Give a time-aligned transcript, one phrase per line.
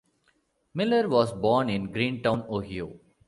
[0.73, 2.99] Miller was born in Greentown, Ohio.